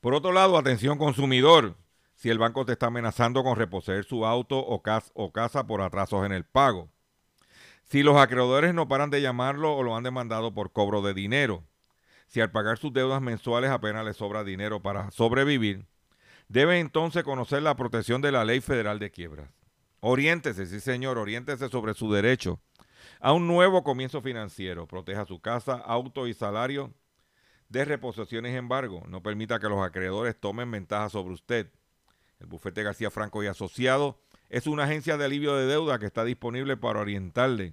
[0.00, 1.76] Por otro lado, atención consumidor,
[2.14, 6.32] si el banco te está amenazando con reposeer su auto o, casa por atrasos en
[6.32, 6.88] el pago.
[7.84, 11.64] Si los acreedores no paran de llamarlo o lo han demandado por cobro de dinero.
[12.26, 15.86] Si al pagar sus deudas mensuales apenas le sobra dinero para sobrevivir,
[16.52, 19.48] debe entonces conocer la protección de la ley federal de quiebras.
[20.00, 22.60] Oriéntese, sí señor, oriéntese sobre su derecho
[23.20, 24.86] a un nuevo comienzo financiero.
[24.86, 26.92] Proteja su casa, auto y salario
[27.70, 29.02] de reposiciones embargo.
[29.08, 31.70] No permita que los acreedores tomen ventaja sobre usted.
[32.38, 36.22] El bufete García Franco y Asociado es una agencia de alivio de deuda que está
[36.22, 37.72] disponible para orientarle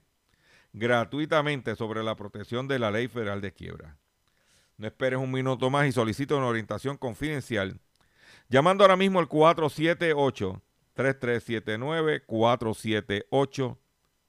[0.72, 3.98] gratuitamente sobre la protección de la ley federal de quiebra.
[4.78, 7.82] No esperes un minuto más y solicita una orientación confidencial
[8.50, 10.62] llamando ahora mismo al 478
[10.94, 13.78] 3379 478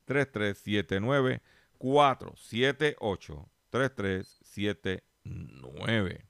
[0.04, 1.40] 3379
[1.78, 6.29] 478 3379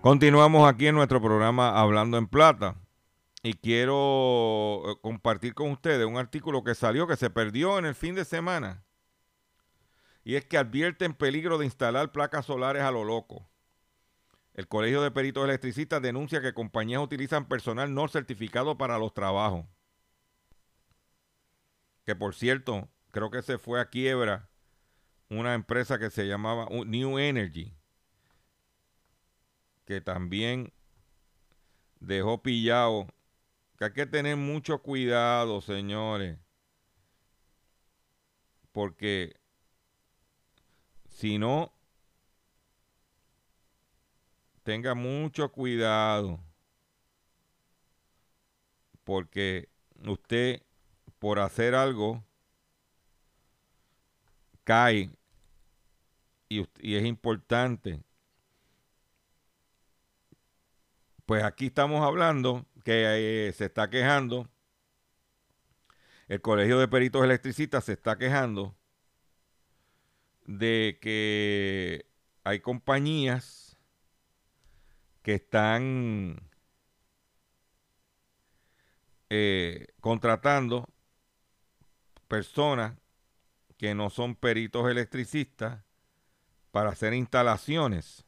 [0.00, 2.76] Continuamos aquí en nuestro programa Hablando en Plata
[3.42, 7.96] y quiero eh, compartir con ustedes un artículo que salió, que se perdió en el
[7.96, 8.84] fin de semana.
[10.22, 13.50] Y es que advierten peligro de instalar placas solares a lo loco.
[14.54, 19.66] El Colegio de Peritos Electricistas denuncia que compañías utilizan personal no certificado para los trabajos.
[22.06, 24.48] Que por cierto, creo que se fue a quiebra
[25.28, 27.77] una empresa que se llamaba New Energy
[29.88, 30.70] que también
[31.98, 33.06] dejó pillado.
[33.78, 36.38] Que hay que tener mucho cuidado, señores.
[38.70, 39.34] Porque
[41.08, 41.72] si no,
[44.62, 46.38] tenga mucho cuidado.
[49.04, 49.70] Porque
[50.06, 50.62] usted,
[51.18, 52.22] por hacer algo,
[54.64, 55.10] cae.
[56.50, 58.02] Y, y es importante
[61.28, 64.48] Pues aquí estamos hablando que eh, se está quejando,
[66.26, 68.74] el Colegio de Peritos Electricistas se está quejando
[70.46, 72.06] de que
[72.44, 73.76] hay compañías
[75.20, 76.48] que están
[79.28, 80.88] eh, contratando
[82.26, 82.94] personas
[83.76, 85.84] que no son peritos electricistas
[86.70, 88.24] para hacer instalaciones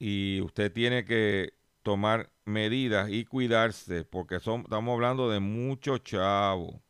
[0.00, 6.82] y usted tiene que tomar medidas y cuidarse porque son, estamos hablando de mucho chavo.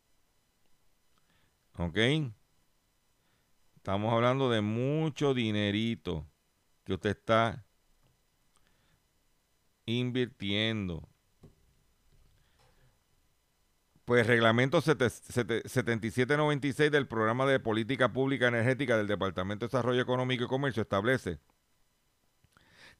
[1.77, 1.97] ¿Ok?
[3.75, 6.25] Estamos hablando de mucho dinerito
[6.85, 7.65] que usted está
[9.85, 11.09] invirtiendo.
[14.05, 20.47] Pues reglamento 7796 del programa de política pública energética del Departamento de Desarrollo Económico y
[20.47, 21.39] Comercio establece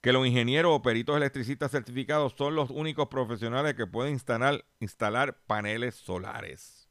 [0.02, 5.96] que los ingenieros o peritos electricistas certificados son los únicos profesionales que pueden instalar, paneles
[5.96, 6.90] solares.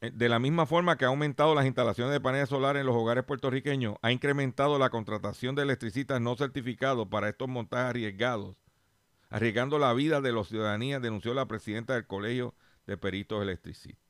[0.00, 2.94] Eh, de la misma forma que ha aumentado las instalaciones de paneles solares en los
[2.94, 8.56] hogares puertorriqueños, ha incrementado la contratación de electricistas no certificados para estos montajes arriesgados,
[9.30, 12.54] arriesgando la vida de los ciudadanías, denunció la presidenta del Colegio
[12.86, 14.05] de Peritos Electricistas.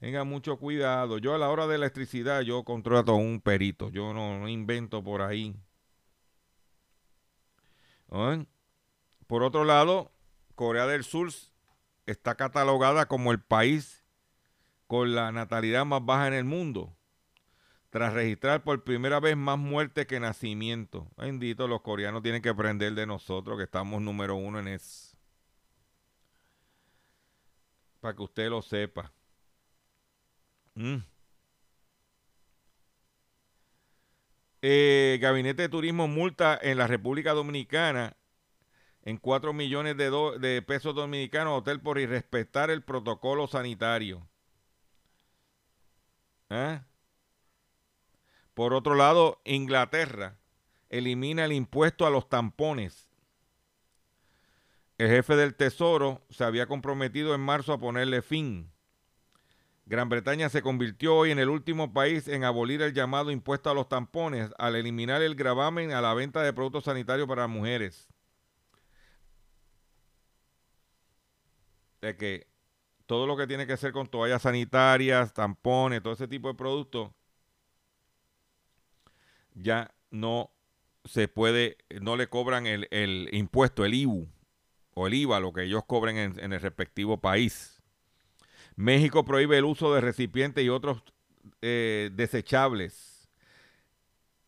[0.00, 1.18] Tenga mucho cuidado.
[1.18, 3.90] Yo a la hora de electricidad, yo contrato a un perito.
[3.90, 5.56] Yo no, invento por ahí.
[9.26, 10.12] Por otro lado,
[10.54, 11.30] Corea del Sur
[12.06, 14.04] está catalogada como el país
[14.86, 16.94] con la natalidad más baja en el mundo.
[17.90, 21.06] tras registrar por primera vez más muertes que nacimientos.
[21.16, 25.16] Bendito, los coreanos tienen que aprender de nosotros que estamos número uno en eso.
[28.00, 29.12] Para que usted lo sepa.
[30.78, 31.02] Mm.
[34.62, 38.16] Eh, Gabinete de Turismo multa en la República Dominicana
[39.02, 44.28] en 4 millones de, pesos dominicanos hotel por irrespetar el protocolo sanitario.
[46.50, 46.80] ¿Eh?
[48.54, 50.38] Por otro lado, Inglaterra
[50.90, 53.10] elimina el impuesto a los tampones.
[54.96, 58.72] El jefe del Tesoro se había comprometido en marzo a ponerle fin.
[59.88, 63.74] Gran Bretaña se convirtió hoy en el último país en abolir el llamado impuesto a
[63.74, 68.06] los tampones al eliminar el gravamen a la venta de productos sanitarios para mujeres.
[72.02, 72.46] De que
[73.06, 77.10] todo lo que tiene que hacer con toallas sanitarias, tampones, todo ese tipo de productos,
[79.54, 80.52] ya no
[81.06, 84.28] se puede, no le cobran el, impuesto, el IBU
[84.92, 87.77] o el IVA, lo que ellos cobren en el respectivo país.
[88.78, 91.02] México prohíbe el uso de recipientes y otros
[91.62, 93.28] eh, desechables.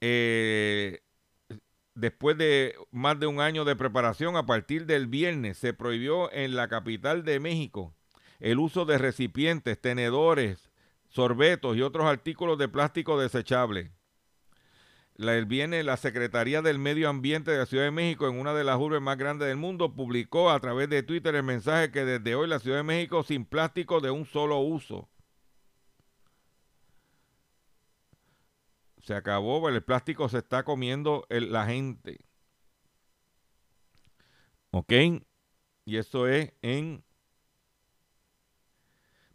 [0.01, 1.01] Eh,
[1.97, 6.55] después de más de un año de preparación, a partir del viernes se prohibió en
[6.55, 7.93] la capital de México
[8.39, 10.71] el uso de recipientes, tenedores,
[11.09, 13.91] sorbetos y otros artículos de plástico desechable
[15.29, 18.79] el la Secretaría del Medio Ambiente de la Ciudad de México, en una de las
[18.79, 22.49] urbes más grandes del mundo, publicó a través de Twitter el mensaje que desde hoy
[22.49, 25.11] la Ciudad de México sin plástico de un solo uso.
[29.03, 32.21] Se acabó, el plástico se está comiendo la gente.
[34.71, 34.93] ¿Ok?
[35.85, 37.05] Y eso es en...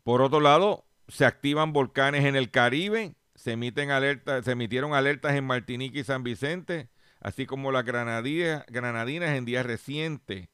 [0.04, 3.16] Por otro lado, se activan volcanes en el Caribe
[3.46, 6.90] se emiten alertas, se emitieron alertas en Martinique y San Vicente,
[7.20, 10.50] así como las granadinas, granadinas en días recientes.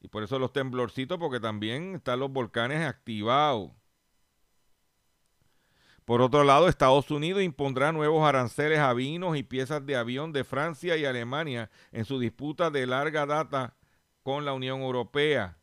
[0.00, 3.72] Y por eso los temblorcitos, porque también están los volcanes activados.
[6.04, 10.44] Por otro lado, Estados Unidos impondrá nuevos aranceles a vinos y piezas de avión de
[10.44, 13.74] Francia y Alemania en su disputa de larga data
[14.22, 15.58] con la Unión Europea.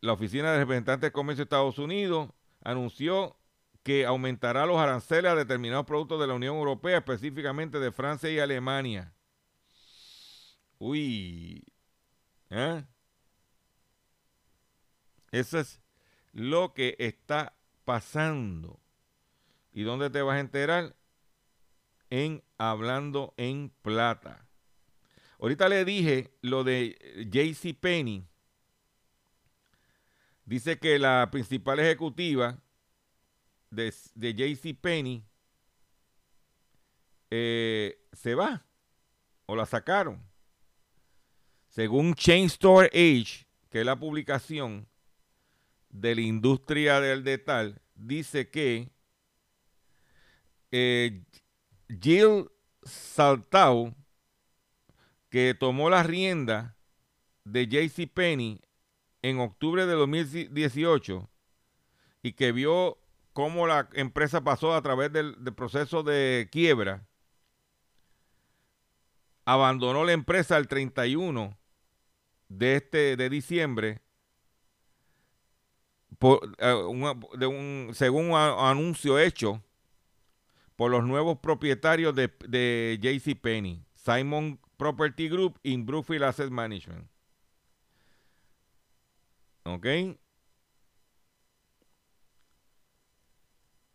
[0.00, 2.30] La Oficina de Representantes de Comercio de Estados Unidos
[2.62, 3.36] anunció
[3.84, 8.38] que aumentará los aranceles a determinados productos de la Unión Europea, específicamente de Francia y
[8.38, 9.12] Alemania.
[10.78, 11.62] Uy.
[12.48, 12.82] ¿eh?
[15.30, 15.82] Eso es
[16.32, 17.54] lo que está
[17.84, 18.80] pasando.
[19.70, 20.96] ¿Y dónde te vas a enterar?
[22.08, 24.48] En Hablando en Plata.
[25.38, 26.96] Ahorita le dije lo de
[27.30, 28.24] JC Penny.
[30.46, 32.63] Dice que la principal ejecutiva
[33.74, 35.24] de, de JC Penny
[37.30, 38.64] eh, se va
[39.46, 40.22] o la sacaron.
[41.68, 44.86] Según Chain Store Age, que es la publicación
[45.90, 48.90] de la industria del detal, dice que
[50.70, 51.24] eh,
[52.00, 52.50] Jill
[52.84, 53.94] Saltau,
[55.28, 56.76] que tomó la rienda
[57.44, 58.60] de JC Penny
[59.22, 61.28] en octubre de 2018
[62.22, 62.98] y que vio
[63.34, 67.06] cómo la empresa pasó a través del, proceso de quiebra,
[69.44, 71.58] abandonó la empresa el 31
[72.48, 74.00] de este de diciembre
[76.20, 79.62] eh, de un, según un anuncio hecho
[80.76, 87.08] por los nuevos propietarios de, de JC Penny, Simon Property Group y Brookfield Asset Management.
[89.64, 89.86] ¿Ok?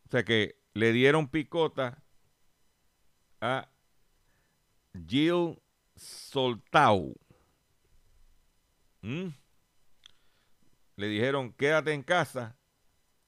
[0.10, 2.01] O sea que le dieron picota
[3.41, 3.70] a
[5.07, 5.62] Jill
[5.95, 7.16] Soltau.
[9.03, 9.28] ¿Mm?
[10.95, 12.57] Le dijeron, quédate en casa,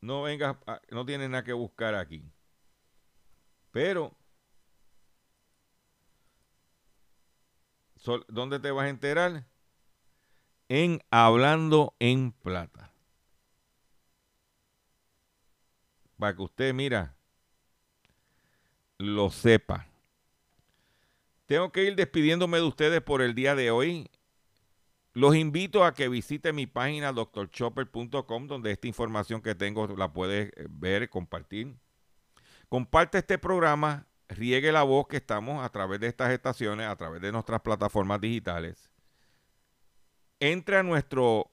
[0.01, 0.57] no vengas,
[0.89, 2.25] no tienes nada que buscar aquí.
[3.69, 4.17] Pero,
[8.27, 9.45] ¿dónde te vas a enterar?
[10.67, 12.90] En Hablando en Plata.
[16.21, 17.15] Para que usted, mira,
[18.99, 19.87] lo sepa.
[21.47, 24.07] Tengo que ir despidiéndome de ustedes por el día de hoy.
[25.13, 30.49] Los invito a que visite mi página doctorchopper.com donde esta información que tengo la puedes
[30.49, 31.75] eh, ver, compartir.
[32.69, 37.19] Comparte este programa, riegue la voz que estamos a través de estas estaciones, a través
[37.23, 38.91] de nuestras plataformas digitales.
[40.39, 41.50] Entre a nuestro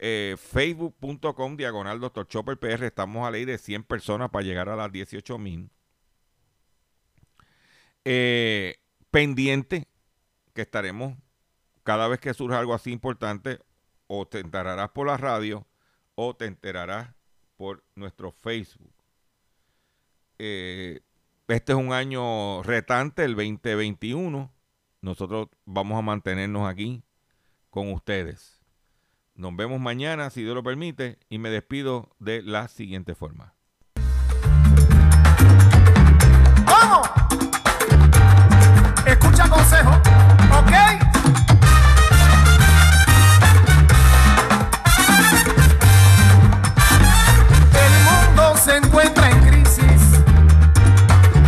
[0.00, 2.26] eh, facebook.com diagonal Dr.
[2.26, 2.84] Chopper PR.
[2.84, 5.70] Estamos a ley de 100 personas para llegar a las 18 mil.
[8.04, 8.76] Eh,
[9.10, 9.88] pendiente
[10.52, 11.16] que estaremos
[11.84, 13.60] cada vez que surja algo así importante,
[14.06, 15.66] o te enterarás por la radio
[16.14, 17.14] o te enterarás
[17.56, 18.92] por nuestro Facebook.
[20.38, 21.00] Eh,
[21.48, 24.52] este es un año retante, el 2021.
[25.00, 27.02] Nosotros vamos a mantenernos aquí
[27.70, 28.53] con ustedes.
[29.36, 33.54] Nos vemos mañana, si Dios lo permite, y me despido de la siguiente forma.
[36.64, 37.10] ¡Vamos!
[39.04, 40.72] Escucha consejo, ¿ok?
[47.74, 50.20] El mundo se encuentra en crisis.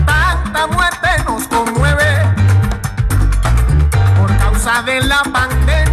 [0.04, 2.24] Tanta muerte nos conmueve
[4.18, 5.85] por causa de la pandemia.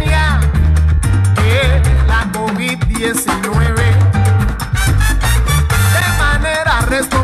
[3.12, 3.82] 2019.
[5.92, 7.23] De manera resto